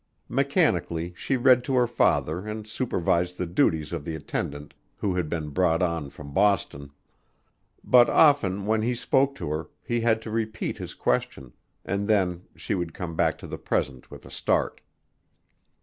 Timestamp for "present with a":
13.59-14.31